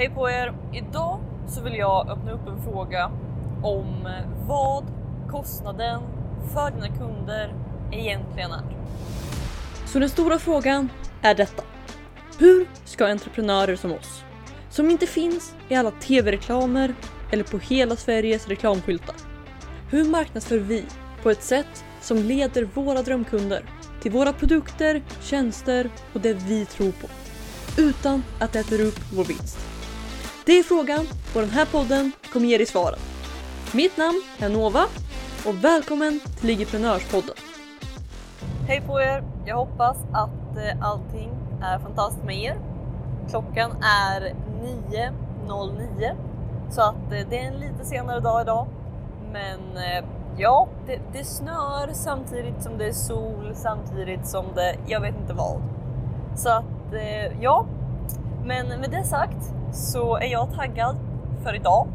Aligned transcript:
Hej 0.00 0.10
på 0.10 0.30
er! 0.30 0.54
Idag 0.72 1.20
så 1.48 1.60
vill 1.62 1.74
jag 1.74 2.10
öppna 2.10 2.32
upp 2.32 2.48
en 2.48 2.62
fråga 2.62 3.10
om 3.62 4.08
vad 4.46 4.84
kostnaden 5.30 6.02
för 6.52 6.70
dina 6.70 6.98
kunder 6.98 7.54
egentligen 7.92 8.50
är. 8.50 8.62
Så 9.86 9.98
den 9.98 10.08
stora 10.08 10.38
frågan 10.38 10.88
är 11.22 11.34
detta. 11.34 11.62
Hur 12.38 12.66
ska 12.84 13.06
entreprenörer 13.06 13.76
som 13.76 13.92
oss, 13.92 14.24
som 14.70 14.90
inte 14.90 15.06
finns 15.06 15.54
i 15.68 15.74
alla 15.74 15.90
tv-reklamer 15.90 16.94
eller 17.32 17.44
på 17.44 17.58
hela 17.58 17.96
Sveriges 17.96 18.48
reklamskyltar. 18.48 19.16
Hur 19.90 20.04
marknadsför 20.04 20.58
vi 20.58 20.84
på 21.22 21.30
ett 21.30 21.42
sätt 21.42 21.84
som 22.00 22.16
leder 22.16 22.62
våra 22.62 23.02
drömkunder 23.02 23.62
till 24.02 24.12
våra 24.12 24.32
produkter, 24.32 25.02
tjänster 25.22 25.90
och 26.12 26.20
det 26.20 26.34
vi 26.34 26.66
tror 26.66 26.92
på 26.92 27.08
utan 27.78 28.24
att 28.38 28.52
det 28.52 28.58
äter 28.60 28.80
upp 28.80 29.00
vår 29.12 29.24
vinst? 29.24 29.79
Det 30.50 30.58
är 30.58 30.62
frågan 30.62 31.06
och 31.34 31.40
den 31.40 31.50
här 31.50 31.66
podden 31.66 32.12
kommer 32.32 32.46
ge 32.46 32.56
dig 32.56 32.66
svaren. 32.66 32.98
Mitt 33.74 33.96
namn 33.96 34.22
är 34.38 34.48
Nova 34.48 34.84
och 35.46 35.64
välkommen 35.64 36.20
till 36.38 36.46
Ligiprenörspodden. 36.46 37.34
Hej 38.66 38.80
på 38.86 39.00
er! 39.00 39.24
Jag 39.46 39.56
hoppas 39.56 39.96
att 40.12 40.56
eh, 40.56 40.82
allting 40.82 41.30
är 41.62 41.78
fantastiskt 41.78 42.24
med 42.24 42.36
er. 42.36 42.58
Klockan 43.28 43.70
är 43.82 44.34
9.09 45.48 46.16
så 46.70 46.82
att 46.82 47.12
eh, 47.12 47.28
det 47.30 47.38
är 47.38 47.46
en 47.52 47.60
lite 47.60 47.84
senare 47.84 48.20
dag 48.20 48.42
idag. 48.42 48.68
Men 49.32 49.60
eh, 49.76 50.04
ja, 50.36 50.68
det, 50.86 51.00
det 51.12 51.24
snör 51.24 51.90
samtidigt 51.92 52.62
som 52.62 52.78
det 52.78 52.86
är 52.86 52.92
sol, 52.92 53.52
samtidigt 53.54 54.26
som 54.26 54.44
det, 54.54 54.76
jag 54.86 55.00
vet 55.00 55.16
inte 55.16 55.32
vad. 55.32 55.62
Så 56.36 56.48
att 56.48 56.94
ja, 57.40 57.66
men 58.44 58.68
med 58.68 58.90
det 58.90 59.04
sagt 59.04 59.54
så 59.72 60.16
är 60.16 60.26
jag 60.26 60.54
taggad 60.54 60.96
för 61.42 61.54
idag. 61.54 61.88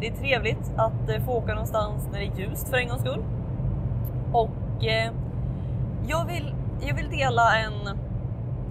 Det 0.00 0.08
är 0.08 0.12
trevligt 0.12 0.72
att 0.76 1.08
eh, 1.08 1.22
få 1.24 1.32
åka 1.32 1.52
någonstans 1.52 2.08
när 2.12 2.18
det 2.18 2.26
är 2.26 2.38
ljust 2.38 2.68
för 2.68 2.76
en 2.76 2.88
gångs 2.88 3.00
skull. 3.00 3.24
Och 4.32 4.84
eh, 4.86 5.12
jag, 6.06 6.24
vill, 6.26 6.54
jag 6.80 6.94
vill 6.94 7.10
dela 7.10 7.58
en 7.58 7.98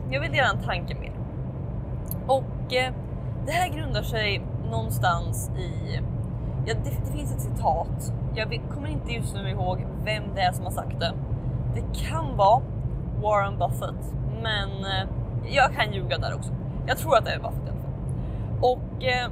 jag 0.09 0.22
vill 0.22 0.31
dela 0.31 0.50
en 0.50 0.61
tanke 0.61 0.95
med 0.95 1.05
er. 1.05 1.13
Och 2.27 2.73
eh, 2.73 2.94
det 3.45 3.52
här 3.52 3.69
grundar 3.69 4.03
sig 4.03 4.41
någonstans 4.72 5.52
i, 5.57 6.00
ja 6.66 6.73
det, 6.83 6.89
det 7.05 7.17
finns 7.17 7.35
ett 7.35 7.41
citat. 7.41 8.13
Jag 8.35 8.61
kommer 8.73 8.88
inte 8.88 9.11
just 9.11 9.35
nu 9.35 9.50
ihåg 9.50 9.85
vem 10.03 10.23
det 10.35 10.41
är 10.41 10.52
som 10.52 10.66
har 10.66 10.72
sagt 10.72 11.00
det. 11.00 11.13
Det 11.75 12.00
kan 12.09 12.38
vara 12.38 12.61
Warren 13.22 13.57
Buffett, 13.59 14.16
men 14.41 14.69
eh, 14.69 15.09
jag 15.45 15.73
kan 15.73 15.94
ljuga 15.94 16.17
där 16.17 16.35
också. 16.35 16.53
Jag 16.88 16.97
tror 16.97 17.17
att 17.17 17.25
det 17.25 17.31
är 17.31 17.39
Buffett. 17.39 17.83
Och 18.64 19.03
eh, 19.03 19.30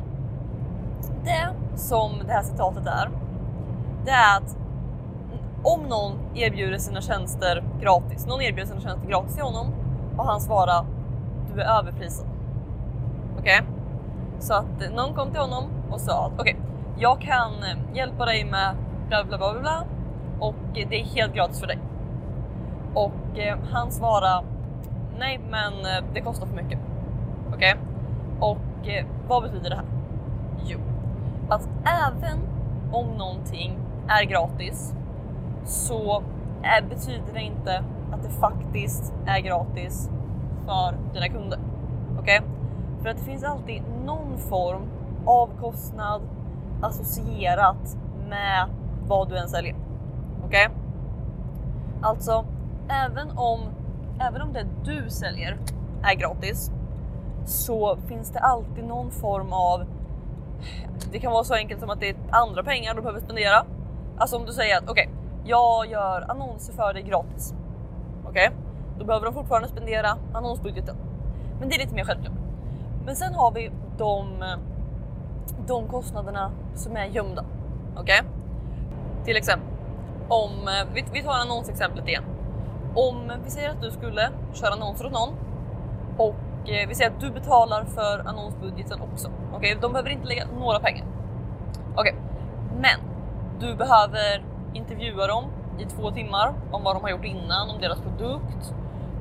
det 1.24 1.50
som 1.76 2.12
det 2.28 2.34
här 2.34 2.42
citatet 2.42 2.86
är, 2.86 3.10
det 4.06 4.12
är 4.12 4.38
att 4.38 4.58
om 5.64 5.82
någon 5.84 6.12
erbjuder 6.36 6.78
sina 6.78 7.02
tjänster 7.02 7.64
gratis, 7.82 8.28
någon 8.28 8.42
erbjuder 8.42 8.68
sina 8.68 8.82
tjänster 8.82 9.10
gratis 9.10 9.36
till 9.36 9.44
honom 9.44 9.68
och 10.18 10.26
han 10.26 10.42
svarar 10.42 10.86
du 11.54 11.62
är 11.62 11.80
överprisad. 11.80 12.28
Okej? 13.40 13.62
Okay? 13.62 13.74
Så 14.40 14.54
att 14.54 14.94
någon 14.96 15.14
kom 15.14 15.32
till 15.32 15.42
honom 15.42 15.64
och 15.92 16.02
sa 16.02 16.26
att 16.26 16.40
okej, 16.40 16.54
okay, 16.54 16.56
jag 16.98 17.22
kan 17.22 17.52
eh, 17.52 17.96
hjälpa 17.98 18.26
dig 18.26 18.46
med 18.46 18.76
bla 19.08 19.24
bla 19.24 19.38
bla 19.38 19.60
bla 19.60 19.84
och 20.40 20.56
det 20.74 21.02
är 21.02 21.06
helt 21.06 21.34
gratis 21.34 21.60
för 21.60 21.68
dig. 21.68 21.80
Och 22.94 23.40
eh, 23.40 23.58
han 23.72 23.92
svarar 23.92 24.44
nej, 25.20 25.40
men 25.50 25.74
eh, 25.74 26.04
det 26.14 26.22
kostar 26.22 26.48
för 26.48 26.56
mycket. 26.56 26.80
Okej? 27.54 27.76
Okay? 27.76 27.82
Och 28.40 28.88
eh, 28.88 29.06
vad 29.32 29.44
betyder 29.44 29.70
det 29.70 29.76
här? 29.76 29.86
Jo, 30.66 30.80
att 31.50 31.70
även 31.86 32.40
om 32.92 33.08
någonting 33.08 33.78
är 34.08 34.24
gratis 34.24 34.96
så 35.66 36.24
är, 36.64 36.82
betyder 36.82 37.34
det 37.34 37.42
inte 37.42 37.84
att 38.12 38.24
det 38.24 38.30
faktiskt 38.30 39.14
är 39.26 39.40
gratis 39.40 40.10
för 40.66 40.98
dina 41.14 41.28
kunder. 41.28 41.60
Okej? 42.20 42.40
Okay? 42.40 42.50
För 43.02 43.10
att 43.10 43.18
det 43.18 43.24
finns 43.24 43.44
alltid 43.44 43.84
någon 44.06 44.38
form 44.38 44.82
av 45.26 45.50
kostnad 45.60 46.22
associerat 46.82 47.98
med 48.30 48.68
vad 49.08 49.30
du 49.30 49.38
än 49.38 49.50
säljer. 49.50 49.76
Okej? 50.46 50.68
Okay? 50.68 50.78
Alltså, 52.02 52.46
även 52.90 53.32
om, 53.38 53.60
även 54.20 54.42
om 54.42 54.54
det 54.54 54.66
du 54.84 55.10
säljer 55.10 55.58
är 56.04 56.16
gratis 56.16 56.72
så 57.46 57.98
finns 58.08 58.32
det 58.32 58.40
alltid 58.40 58.84
någon 58.84 59.12
form 59.12 59.54
av 59.54 59.86
det 61.12 61.20
kan 61.20 61.32
vara 61.32 61.44
så 61.44 61.54
enkelt 61.54 61.80
som 61.80 61.90
att 61.90 62.00
det 62.00 62.10
är 62.10 62.16
andra 62.30 62.64
pengar 62.64 62.94
du 62.94 63.02
behöver 63.02 63.20
spendera. 63.20 63.66
Alltså 64.18 64.38
om 64.38 64.46
du 64.46 64.52
säger 64.52 64.78
att 64.78 64.90
okej, 64.90 65.10
okay, 65.10 65.50
jag 65.50 65.88
gör 65.88 66.32
annonser 66.32 66.74
för 66.74 66.94
dig 66.94 67.04
gratis. 67.04 67.54
Okej, 68.26 68.48
okay? 68.48 68.60
då 69.00 69.06
behöver 69.06 69.26
de 69.26 69.34
fortfarande 69.34 69.68
spendera 69.68 70.18
annonsbudgeten. 70.34 70.96
Men 71.60 71.70
det 71.70 71.76
är 71.76 71.80
lite 71.80 71.96
mer 71.96 72.04
självklart. 72.04 72.36
Men 73.06 73.16
sen 73.16 73.34
har 73.34 73.52
vi 73.52 73.72
de, 73.98 74.44
de 75.68 75.88
kostnaderna 75.88 76.52
som 76.76 76.96
är 76.96 77.06
gömda. 77.06 77.46
Okej? 77.98 78.02
Okay? 78.02 78.32
Till 79.26 79.38
exempel 79.38 79.68
om 80.28 80.70
vi, 80.94 81.06
vi 81.14 81.24
tar 81.24 81.34
annonsexemplet 81.34 82.08
igen. 82.08 82.24
Om 82.96 83.32
vi 83.44 83.52
säger 83.52 83.70
att 83.70 83.82
du 83.82 83.92
skulle 83.92 84.30
köra 84.54 84.74
annonser 84.74 85.06
åt 85.06 85.12
någon 85.12 85.30
och 86.18 86.36
eh, 86.66 86.88
vi 86.88 86.96
säger 86.96 87.12
att 87.12 87.20
du 87.20 87.32
betalar 87.32 87.86
för 87.86 88.28
annonsbudgeten 88.28 89.02
också. 89.02 89.28
Okej, 89.28 89.58
okay? 89.58 89.82
de 89.82 89.92
behöver 89.92 90.10
inte 90.10 90.28
lägga 90.28 90.46
några 90.60 90.80
pengar. 90.80 91.06
Okej, 91.96 92.14
okay. 92.14 92.14
men 92.80 93.00
du 93.60 93.76
behöver 93.76 94.46
intervjua 94.74 95.28
dem 95.28 95.46
i 95.80 95.86
två 95.86 96.12
timmar 96.12 96.54
om 96.72 96.84
vad 96.84 96.96
de 96.96 97.04
har 97.04 97.10
gjort 97.10 97.26
innan, 97.26 97.70
om 97.70 97.82
deras 97.82 98.02
produkt. 98.02 98.74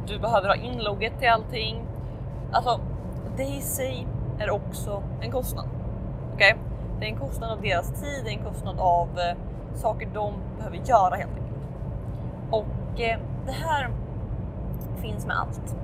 Du 0.07 0.19
behöver 0.19 0.49
ha 0.49 0.57
inlogget 0.57 1.19
till 1.19 1.29
allting. 1.29 1.83
Alltså, 2.53 2.81
det 3.37 3.45
i 3.45 3.61
sig 3.61 4.07
är 4.39 4.51
också 4.51 5.03
en 5.21 5.31
kostnad. 5.31 5.69
Okej? 6.35 6.55
Okay? 6.55 6.65
Det 7.01 7.07
är 7.07 7.11
en 7.11 7.19
kostnad 7.19 7.51
av 7.51 7.63
deras 7.63 8.01
tid, 8.01 8.25
det 8.25 8.31
är 8.31 8.39
en 8.39 8.45
kostnad 8.45 8.81
av 8.81 9.09
eh, 9.19 9.37
saker 9.75 10.09
de 10.15 10.35
behöver 10.57 10.77
göra 10.77 11.15
helt 11.15 11.31
enkelt. 11.31 11.57
Och 12.51 13.01
eh, 13.01 13.19
det 13.47 13.53
här 13.53 13.91
finns 15.03 15.27
med 15.27 15.37
allt. 15.37 15.77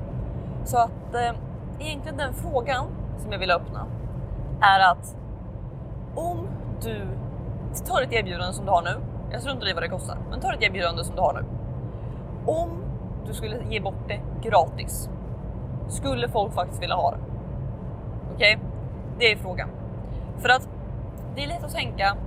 Så 0.67 0.79
att 0.79 1.15
eh, 1.15 1.33
egentligen 1.79 2.17
den 2.17 2.35
frågan 2.35 2.87
som 3.19 3.33
jag 3.33 3.39
vill 3.39 3.51
öppna 3.51 3.87
är 4.61 4.81
att 4.91 5.17
om 6.15 6.49
du 6.83 7.09
tar 7.87 8.03
ett 8.03 8.13
erbjudande 8.13 8.53
som 8.53 8.65
du 8.65 8.71
har 8.71 8.83
nu 8.83 9.01
jag 9.31 9.41
struntar 9.41 9.69
i 9.69 9.73
vad 9.73 9.83
det 9.83 9.89
kostar, 9.89 10.19
men 10.31 10.41
tar 10.41 10.53
ett 10.53 10.63
erbjudande 10.63 11.05
som 11.05 11.15
du 11.15 11.21
har 11.21 11.33
nu. 11.33 11.45
Om 12.53 12.71
du 13.27 13.35
skulle 13.35 13.57
ge 13.71 13.81
bort 13.81 14.09
det 14.09 14.21
gratis, 14.43 15.11
skulle 15.89 16.29
folk 16.29 16.55
faktiskt 16.55 16.83
vilja 16.83 16.97
ha 16.97 17.11
det? 17.11 17.19
Okej, 18.35 18.57
okay? 18.57 18.69
det 19.19 19.33
är 19.33 19.37
frågan. 19.37 19.69
För 20.39 20.49
att 20.49 20.69
det 21.35 21.45
är 21.45 21.49
lätt 21.49 21.65
att 21.65 21.75
tänka 21.75 22.11
att 22.11 22.19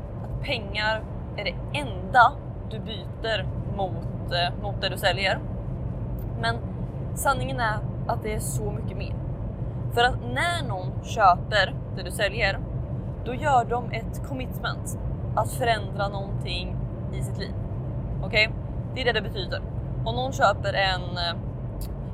pengar 0.41 1.01
är 1.37 1.43
det 1.43 1.79
enda 1.79 2.31
du 2.69 2.79
byter 2.79 3.45
mot, 3.77 4.31
eh, 4.31 4.63
mot 4.63 4.81
det 4.81 4.89
du 4.89 4.97
säljer. 4.97 5.39
Men 6.41 6.55
sanningen 7.15 7.59
är 7.59 7.77
att 8.09 8.23
det 8.23 8.33
är 8.33 8.39
så 8.39 8.71
mycket 8.71 8.97
mer. 8.97 9.15
För 9.93 10.03
att 10.03 10.15
när 10.33 10.67
någon 10.67 11.03
köper 11.03 11.75
det 11.95 12.03
du 12.03 12.11
säljer, 12.11 12.59
då 13.25 13.33
gör 13.33 13.65
de 13.65 13.91
ett 13.91 14.27
commitment 14.27 14.99
att 15.35 15.51
förändra 15.51 16.07
någonting 16.07 16.75
i 17.13 17.21
sitt 17.21 17.37
liv. 17.37 17.53
Okej? 18.23 18.47
Okay? 18.47 18.59
Det 18.95 19.01
är 19.01 19.05
det 19.05 19.11
det 19.11 19.29
betyder. 19.29 19.61
Om 20.05 20.15
någon 20.15 20.31
köper 20.31 20.73
en 20.73 21.01
eh, 21.01 21.41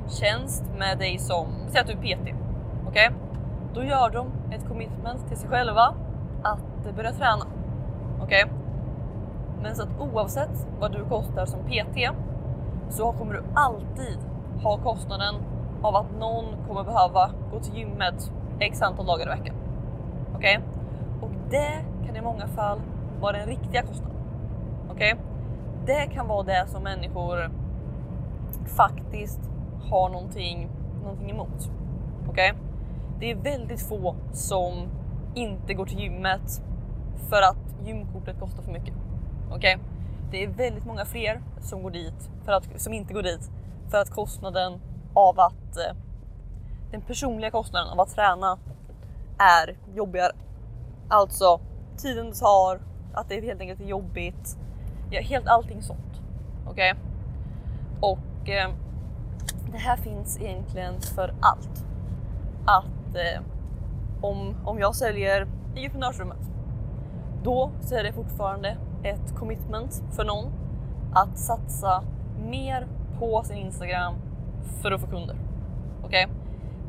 tjänst 0.08 0.64
med 0.78 0.98
dig 0.98 1.18
som, 1.18 1.46
säg 1.68 1.80
att 1.80 1.86
du 1.86 1.92
är 1.92 1.96
PT, 1.96 2.20
okej? 2.20 2.36
Okay? 2.88 3.08
Då 3.74 3.84
gör 3.84 4.10
de 4.10 4.26
ett 4.52 4.68
commitment 4.68 5.28
till 5.28 5.36
sig 5.36 5.48
själva 5.48 5.94
att 6.42 6.94
börja 6.96 7.12
träna. 7.12 7.46
Okej? 8.22 8.44
Okay? 8.44 8.56
Men 9.62 9.74
så 9.74 9.82
att 9.82 10.00
oavsett 10.00 10.66
vad 10.80 10.92
du 10.92 11.04
kostar 11.04 11.46
som 11.46 11.60
PT 11.60 12.16
så 12.88 13.12
kommer 13.12 13.34
du 13.34 13.42
alltid 13.54 14.18
ha 14.62 14.78
kostnaden 14.78 15.34
av 15.86 15.96
att 15.96 16.18
någon 16.18 16.44
kommer 16.68 16.84
behöva 16.84 17.30
gå 17.52 17.60
till 17.60 17.76
gymmet 17.76 18.32
x 18.60 18.82
antal 18.82 19.06
dagar 19.06 19.26
i 19.26 19.40
veckan. 19.40 19.56
Okej? 20.34 20.58
Okay? 20.58 20.68
Och 21.22 21.50
det 21.50 21.84
kan 22.06 22.16
i 22.16 22.20
många 22.20 22.46
fall 22.46 22.80
vara 23.20 23.32
den 23.32 23.46
riktiga 23.46 23.82
kostnaden. 23.82 24.16
Okej? 24.90 25.14
Okay? 25.14 25.24
Det 25.86 26.14
kan 26.14 26.28
vara 26.28 26.42
det 26.42 26.64
som 26.68 26.82
människor 26.82 27.50
faktiskt 28.76 29.40
har 29.90 30.08
någonting, 30.08 30.70
någonting 31.02 31.30
emot. 31.30 31.70
Okej? 32.28 32.52
Okay? 32.52 32.62
Det 33.20 33.30
är 33.30 33.36
väldigt 33.36 33.88
få 33.88 34.14
som 34.32 34.88
inte 35.34 35.74
går 35.74 35.86
till 35.86 36.00
gymmet 36.00 36.62
för 37.28 37.42
att 37.42 37.86
gymkortet 37.86 38.40
kostar 38.40 38.62
för 38.62 38.72
mycket. 38.72 38.94
Okej? 39.50 39.56
Okay? 39.56 39.78
Det 40.30 40.44
är 40.44 40.48
väldigt 40.48 40.86
många 40.86 41.04
fler 41.04 41.40
som 41.60 41.82
går 41.82 41.90
dit 41.90 42.30
för 42.44 42.52
att, 42.52 42.80
som 42.80 42.92
inte 42.92 43.14
går 43.14 43.22
dit 43.22 43.50
för 43.90 43.98
att 43.98 44.10
kostnaden 44.10 44.80
av 45.16 45.40
att 45.40 45.76
eh, 45.76 45.96
den 46.90 47.00
personliga 47.00 47.50
kostnaden 47.50 47.88
av 47.92 48.00
att 48.00 48.14
träna 48.14 48.58
är 49.38 49.76
jobbigare. 49.94 50.32
Alltså 51.08 51.60
tiden 51.96 52.30
det 52.30 52.36
tar, 52.36 52.80
att 53.14 53.28
det 53.28 53.40
helt 53.40 53.60
enkelt 53.60 53.80
är 53.80 53.84
jobbigt. 53.84 54.58
Ja, 55.10 55.20
helt 55.20 55.46
allting 55.46 55.82
sånt. 55.82 56.22
Okej? 56.66 56.92
Okay? 56.92 57.02
Och 58.00 58.48
eh, 58.48 58.70
det 59.72 59.78
här 59.78 59.96
finns 59.96 60.40
egentligen 60.40 61.00
för 61.00 61.34
allt. 61.40 61.84
Att 62.66 63.14
eh, 63.14 63.42
om, 64.20 64.54
om 64.64 64.78
jag 64.78 64.94
säljer 64.94 65.42
i 65.74 65.78
entreprenörsrummet, 65.78 66.50
då 67.42 67.70
så 67.80 67.94
är 67.94 68.02
det 68.02 68.12
fortfarande 68.12 68.76
ett 69.02 69.34
commitment 69.38 70.02
för 70.12 70.24
någon 70.24 70.52
att 71.14 71.38
satsa 71.38 72.04
mer 72.38 72.86
på 73.18 73.42
sin 73.42 73.56
Instagram 73.56 74.14
för 74.66 74.92
att 74.92 75.00
få 75.00 75.06
kunder. 75.06 75.36
Okej? 76.02 76.24
Okay? 76.24 76.36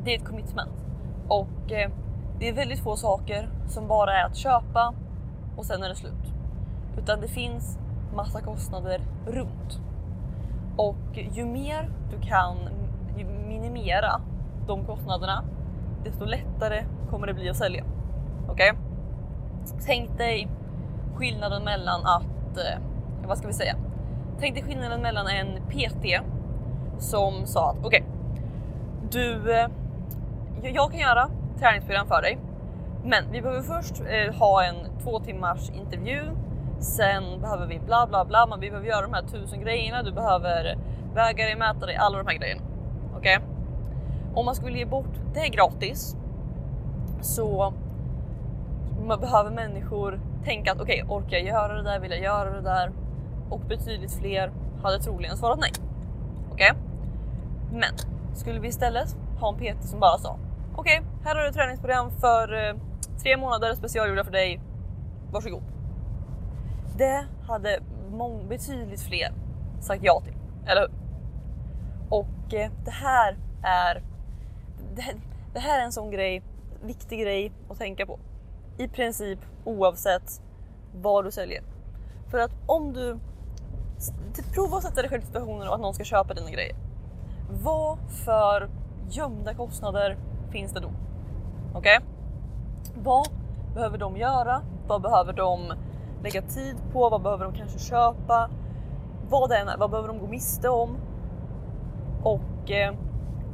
Det 0.04 0.16
är 0.16 0.18
ett 0.18 0.26
commitment 0.26 0.86
och 1.28 1.72
eh, 1.72 1.92
det 2.40 2.50
är 2.50 2.54
väldigt 2.54 2.80
få 2.80 2.96
saker 2.96 3.50
som 3.68 3.88
bara 3.88 4.14
är 4.14 4.26
att 4.26 4.36
köpa 4.36 4.94
och 5.58 5.66
sen 5.66 5.84
är 5.84 5.90
det 5.90 5.96
slut. 5.96 6.34
Utan 6.98 7.22
det 7.22 7.28
finns 7.28 7.80
massa 8.16 8.42
kostnader 8.42 9.02
runt. 9.28 9.82
Och 10.78 11.18
ju 11.32 11.46
mer 11.46 11.90
du 12.12 12.28
kan 12.28 12.58
minimera 13.48 14.22
de 14.68 14.86
kostnaderna, 14.86 15.44
desto 16.04 16.26
lättare 16.26 16.84
kommer 17.10 17.28
det 17.28 17.34
bli 17.34 17.50
att 17.50 17.58
sälja. 17.58 17.84
Okej? 18.50 18.72
Okay? 18.72 18.84
Tänk 19.86 20.18
dig 20.18 20.48
skillnaden 21.16 21.64
mellan 21.64 22.06
att, 22.06 22.58
eh, 22.58 22.80
vad 23.28 23.38
ska 23.38 23.48
vi 23.48 23.54
säga? 23.54 23.76
Tänk 24.40 24.56
dig 24.56 24.64
skillnaden 24.64 25.02
mellan 25.02 25.28
en 25.28 25.62
PT 25.70 26.22
som 27.00 27.46
sa 27.46 27.70
att 27.70 27.86
okej, 27.86 27.88
okay, 27.88 28.04
du, 29.12 29.54
eh, 29.54 29.68
jag 30.64 30.92
kan 30.92 31.00
göra 31.00 31.30
träningsprogram 31.60 32.08
för 32.08 32.22
dig, 32.22 32.38
men 33.04 33.32
vi 33.32 33.42
behöver 33.42 33.62
först 33.62 34.02
eh, 34.02 34.36
ha 34.36 34.64
en 34.64 34.76
två 35.04 35.20
timmars 35.20 35.70
intervju. 35.70 36.22
Sen 36.80 37.42
behöver 37.42 37.68
vi 37.68 37.80
bla 37.80 38.08
bla 38.08 38.26
bla, 38.26 38.48
men 38.48 38.60
vi 38.60 38.70
behöver 38.70 38.88
göra 38.88 39.02
de 39.02 39.14
här 39.14 39.22
tusen 39.22 39.62
grejerna. 39.62 40.04
Du 40.04 40.12
behöver 40.12 40.78
väga 41.14 41.46
dig, 41.46 41.56
mäta 41.56 41.86
dig, 41.86 41.96
alla 41.96 42.18
de 42.18 42.28
här 42.28 42.38
grejerna. 42.38 42.62
Okej? 43.18 43.38
Okay? 43.38 43.48
Om 44.34 44.46
man 44.46 44.56
skulle 44.56 44.78
ge 44.78 44.86
bort 44.86 45.16
det 45.34 45.48
gratis 45.50 46.16
så 47.22 47.74
man 49.08 49.20
behöver 49.20 49.52
människor 49.52 50.20
tänka 50.44 50.72
att 50.72 50.82
okej, 50.82 51.04
okay, 51.04 51.18
orkar 51.18 51.38
jag 51.38 51.46
göra 51.46 51.74
det 51.74 51.84
där? 51.84 52.00
Vill 52.00 52.12
jag 52.12 52.20
göra 52.20 52.50
det 52.50 52.62
där? 52.62 52.92
Och 53.50 53.60
betydligt 53.60 54.14
fler 54.14 54.52
hade 54.84 55.00
troligen 55.00 55.38
svarat 55.38 55.60
nej. 55.60 55.72
Okej? 56.52 56.72
Okay? 56.72 56.87
Men 57.72 57.94
skulle 58.36 58.60
vi 58.60 58.68
istället 58.68 59.16
ha 59.40 59.54
en 59.54 59.56
PT 59.56 59.84
som 59.84 60.00
bara 60.00 60.18
sa 60.18 60.40
okej, 60.78 61.00
okay, 61.00 61.12
här 61.24 61.36
har 61.36 61.42
du 61.42 61.50
ett 61.50 61.56
träningsprogram 61.56 62.12
för 62.12 62.54
eh, 62.54 62.76
tre 63.24 63.38
månader 63.38 63.76
specialgjorda 63.76 64.24
för 64.24 64.32
dig. 64.32 64.62
Varsågod. 65.32 65.64
Det 66.98 67.26
hade 67.48 67.80
betydligt 68.50 69.02
fler 69.02 69.34
sagt 69.82 70.04
ja 70.04 70.22
till, 70.22 70.34
eller 70.66 70.82
hur? 70.82 70.92
Och 72.10 72.54
eh, 72.54 72.72
det 72.86 72.92
här 72.92 73.38
är 73.64 74.04
det, 74.96 75.16
det 75.54 75.60
här 75.60 75.80
är 75.80 75.84
en 75.84 75.92
sån 75.92 76.12
grej, 76.12 76.44
viktig 76.84 77.22
grej 77.22 77.52
att 77.70 77.78
tänka 77.78 78.06
på. 78.06 78.20
I 78.78 78.88
princip 78.88 79.40
oavsett 79.64 80.42
vad 80.94 81.26
du 81.26 81.32
säljer. 81.32 81.64
För 82.32 82.40
att 82.40 82.52
om 82.66 82.94
du 82.94 83.20
prova 84.54 84.78
att 84.78 84.84
sätta 84.84 85.02
dig 85.02 85.10
själv 85.10 85.24
i 85.24 85.26
situationen 85.26 85.68
att 85.68 85.80
någon 85.80 85.94
ska 85.94 86.04
köpa 86.04 86.34
dina 86.34 86.52
grejer. 86.52 86.76
Vad 87.50 87.98
för 88.26 88.70
gömda 89.10 89.54
kostnader 89.54 90.18
finns 90.52 90.74
det 90.74 90.80
då? 90.80 90.90
Okej? 91.74 91.98
Okay? 91.98 92.00
Vad 93.04 93.28
behöver 93.74 93.98
de 93.98 94.18
göra? 94.18 94.62
Vad 94.88 95.02
behöver 95.02 95.34
de 95.34 95.74
lägga 96.24 96.42
tid 96.42 96.76
på? 96.94 97.10
Vad 97.10 97.22
behöver 97.22 97.46
de 97.46 97.54
kanske 97.54 97.80
köpa? 97.80 98.50
Vad 99.30 99.50
det 99.50 99.58
är, 99.58 99.78
vad 99.78 99.90
behöver 99.90 100.08
de 100.08 100.20
gå 100.20 100.28
miste 100.28 100.70
om? 100.70 100.98
Och 102.24 102.72
eh, 102.72 102.94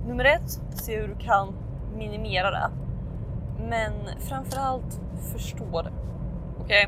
nummer 0.07 0.25
ett, 0.25 0.61
se 0.73 1.01
hur 1.01 1.07
du 1.07 1.15
kan 1.15 1.53
minimera 1.95 2.51
det. 2.51 2.69
Men 3.69 3.91
framförallt 4.19 5.01
förstå 5.33 5.81
det. 5.81 5.91
Okej? 6.59 6.87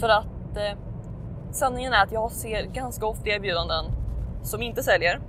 För 0.00 0.08
att 0.08 0.56
eh, 0.56 0.78
sanningen 1.50 1.92
är 1.92 2.02
att 2.02 2.12
jag 2.12 2.32
ser 2.32 2.66
ganska 2.66 3.06
ofta 3.06 3.28
erbjudanden 3.28 3.84
som 4.42 4.62
inte 4.62 4.82
säljer 4.82 5.20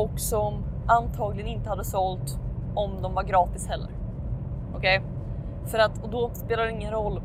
och 0.00 0.20
som 0.20 0.64
antagligen 0.86 1.48
inte 1.48 1.68
hade 1.68 1.84
sålt 1.84 2.38
om 2.74 3.02
de 3.02 3.14
var 3.14 3.22
gratis 3.22 3.68
heller. 3.68 3.90
Okej? 4.76 4.98
Okay? 4.98 5.10
För 5.66 5.78
att, 5.78 6.02
och 6.02 6.10
då 6.10 6.30
spelar 6.32 6.64
det 6.64 6.70
ingen 6.70 6.90
roll. 6.90 7.22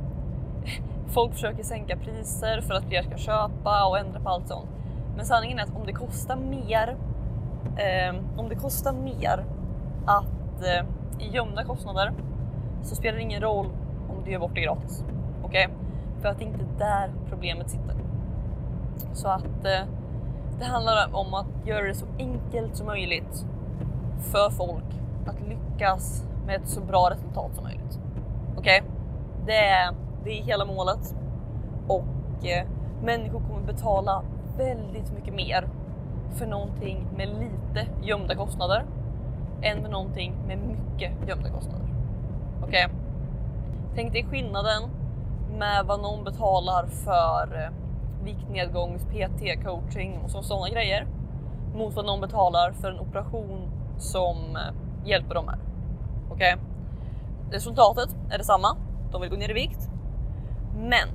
Folk 1.07 1.33
försöker 1.33 1.63
sänka 1.63 1.97
priser 1.97 2.61
för 2.61 2.73
att 2.73 2.83
fler 2.83 3.01
ska 3.01 3.17
köpa 3.17 3.85
och 3.87 3.99
ändra 3.99 4.19
på 4.19 4.29
allt 4.29 4.47
sånt. 4.47 4.69
Men 5.15 5.25
sanningen 5.25 5.59
är 5.59 5.63
att 5.63 5.75
om 5.75 5.85
det 5.85 5.93
kostar 5.93 6.35
mer, 6.35 6.97
eh, 7.77 8.15
om 8.37 8.49
det 8.49 8.55
kostar 8.55 8.93
mer 8.93 9.45
att 10.05 10.63
eh, 10.63 10.85
i 11.27 11.29
gömda 11.29 11.63
kostnader 11.63 12.13
så 12.81 12.95
spelar 12.95 13.15
det 13.15 13.23
ingen 13.23 13.41
roll 13.41 13.65
om 14.09 14.23
du 14.25 14.31
gör 14.31 14.39
bort 14.39 14.55
det 14.55 14.61
gratis. 14.61 15.03
Okej? 15.43 15.65
Okay? 15.65 15.77
För 16.21 16.29
att 16.29 16.37
det 16.37 16.43
är 16.43 16.47
inte 16.47 16.65
där 16.77 17.11
problemet 17.29 17.69
sitter. 17.69 17.95
Så 19.13 19.27
att 19.27 19.65
eh, 19.65 19.87
det 20.59 20.65
handlar 20.65 21.15
om 21.15 21.33
att 21.33 21.47
göra 21.65 21.87
det 21.87 21.93
så 21.93 22.05
enkelt 22.19 22.75
som 22.75 22.85
möjligt 22.87 23.45
för 24.19 24.49
folk 24.49 25.01
att 25.27 25.41
lyckas 25.41 26.25
med 26.45 26.55
ett 26.55 26.69
så 26.69 26.81
bra 26.81 27.09
resultat 27.09 27.55
som 27.55 27.63
möjligt. 27.63 27.99
Okej? 28.57 28.81
Okay? 28.81 28.91
Det, 29.45 29.65
är, 29.65 29.93
det 30.23 30.39
är 30.39 30.43
hela 30.43 30.65
målet 30.65 31.15
och 31.87 32.45
eh, 32.45 32.67
människor 33.03 33.39
kommer 33.39 33.61
betala 33.65 34.23
väldigt 34.57 35.11
mycket 35.13 35.33
mer 35.33 35.67
för 36.31 36.45
någonting 36.45 37.07
med 37.17 37.29
lite 37.29 37.87
gömda 38.03 38.35
kostnader 38.35 38.85
än 39.61 39.81
med 39.81 39.91
någonting 39.91 40.35
med 40.47 40.57
mycket 40.57 41.11
gömda 41.27 41.49
kostnader. 41.49 41.87
Okej? 42.63 42.85
Okay? 42.85 42.97
Tänk 43.95 44.13
dig 44.13 44.25
skillnaden 44.29 44.89
med 45.57 45.85
vad 45.85 46.01
någon 46.01 46.23
betalar 46.23 46.85
för 46.87 47.63
eh, 47.63 47.84
viktnedgångs, 48.25 49.05
PT, 49.05 49.63
coaching 49.65 50.19
och 50.23 50.29
sådana 50.29 50.69
grejer 50.69 51.07
mot 51.75 51.93
vad 51.93 52.05
någon 52.05 52.21
betalar 52.21 52.71
för 52.71 52.91
en 52.91 52.99
operation 52.99 53.71
som 53.97 54.37
eh, 54.55 55.07
hjälper 55.09 55.35
dem 55.35 55.47
här. 55.47 55.59
Okej? 56.31 56.53
Okay? 56.53 56.65
Resultatet 57.51 58.09
är 58.31 58.37
detsamma. 58.37 58.77
De 59.11 59.21
vill 59.21 59.29
gå 59.29 59.35
ner 59.35 59.49
i 59.49 59.53
vikt, 59.53 59.89
men 60.77 61.07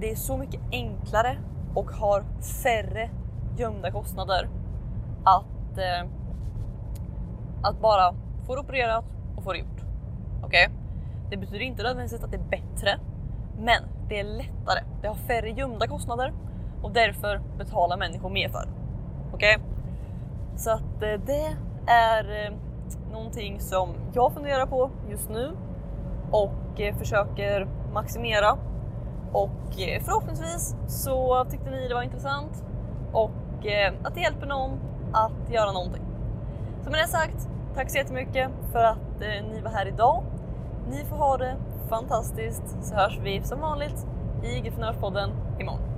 det 0.00 0.10
är 0.10 0.14
så 0.16 0.36
mycket 0.36 0.60
enklare 0.72 1.38
och 1.74 1.90
har 1.90 2.24
färre 2.62 3.10
gömda 3.58 3.90
kostnader 3.90 4.48
att 5.24 5.78
eh, 5.78 6.10
att 7.62 7.80
bara 7.80 8.14
få 8.46 8.54
det 8.54 8.60
opererat 8.60 9.04
och 9.36 9.44
få 9.44 9.52
det 9.52 9.58
gjort. 9.58 9.80
Okej? 10.42 10.66
Okay? 10.66 10.78
Det 11.30 11.36
betyder 11.36 11.60
inte 11.60 11.82
nödvändigtvis 11.82 12.24
att 12.24 12.30
det 12.30 12.36
är 12.36 12.50
bättre, 12.50 12.98
men 13.58 13.82
det 14.08 14.20
är 14.20 14.24
lättare. 14.24 14.80
Det 15.02 15.08
har 15.08 15.14
färre 15.14 15.50
gömda 15.50 15.86
kostnader 15.86 16.32
och 16.82 16.92
därför 16.92 17.40
betalar 17.58 17.96
människor 17.96 18.30
mer 18.30 18.48
för. 18.48 18.68
Okej? 19.32 19.56
Okay? 19.56 19.68
Så 20.56 20.70
att 20.70 21.02
eh, 21.02 21.20
det 21.26 21.56
är 21.86 22.46
eh, 22.46 22.52
någonting 23.12 23.60
som 23.60 23.94
jag 24.12 24.32
funderar 24.32 24.66
på 24.66 24.90
just 25.10 25.30
nu 25.30 25.50
och 26.30 26.80
eh, 26.80 26.96
försöker 26.96 27.68
maximera. 27.92 28.58
Och 29.32 29.50
förhoppningsvis 30.04 30.76
så 30.86 31.44
tyckte 31.50 31.70
ni 31.70 31.88
det 31.88 31.94
var 31.94 32.02
intressant 32.02 32.64
och 33.12 33.30
att 34.02 34.14
det 34.14 34.20
hjälper 34.20 34.46
någon 34.46 34.80
att 35.12 35.52
göra 35.52 35.72
någonting. 35.72 36.02
Så 36.82 36.90
med 36.90 37.00
det 37.00 37.08
sagt, 37.08 37.48
tack 37.74 37.90
så 37.90 37.96
jättemycket 37.96 38.50
för 38.72 38.84
att 38.84 39.20
ni 39.20 39.60
var 39.64 39.70
här 39.70 39.86
idag. 39.86 40.24
Ni 40.90 41.04
får 41.04 41.16
ha 41.16 41.36
det 41.36 41.56
fantastiskt 41.88 42.76
så 42.80 42.94
hörs 42.94 43.18
vi 43.22 43.42
som 43.42 43.60
vanligt 43.60 44.06
i 44.42 44.60
Gryffindörspodden 44.60 45.30
imorgon. 45.60 45.97